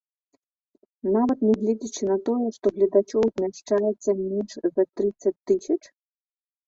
Нават 1.15 1.43
нягледзячы 1.49 2.03
на 2.11 2.17
тое, 2.29 2.47
што 2.57 2.65
гледачоў 2.79 3.23
змяшчаецца 3.35 4.09
менш 4.25 4.51
за 4.75 4.83
трыццаць 4.95 5.37
тысяч? 5.53 5.81